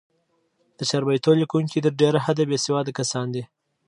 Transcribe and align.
د 0.77 0.79
چاربیتو 0.89 1.31
لیکوونکي 1.41 1.79
تر 1.85 1.93
ډېره 2.01 2.19
حده، 2.25 2.43
بېسواد 2.49 2.87
کسان 2.97 3.27
دي. 3.35 3.43